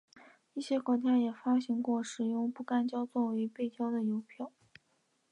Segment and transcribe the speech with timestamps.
[0.55, 4.51] 一些国家也发行过使用不干胶作为背胶的邮票。